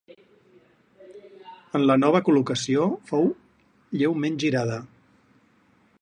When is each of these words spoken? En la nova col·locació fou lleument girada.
En 1.79 1.85
la 1.91 1.97
nova 2.05 2.21
col·locació 2.29 2.89
fou 3.11 3.31
lleument 4.01 4.41
girada. 4.47 4.81